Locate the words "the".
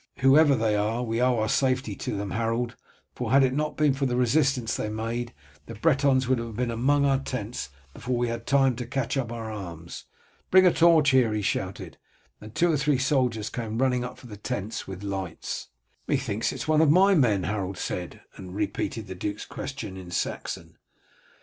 4.07-4.15, 5.67-5.75, 14.31-14.37, 19.05-19.13